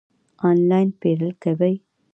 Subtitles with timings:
[0.49, 1.75] آنلاین پیرل کوئ؟